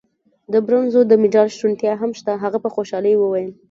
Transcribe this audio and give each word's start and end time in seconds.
د 0.53 0.53
برونزو 0.65 0.99
د 1.07 1.13
مډال 1.21 1.49
شونتیا 1.57 1.93
هم 2.01 2.11
شته. 2.19 2.31
هغه 2.43 2.57
په 2.63 2.69
خوشحالۍ 2.75 3.13
وویل. 3.17 3.51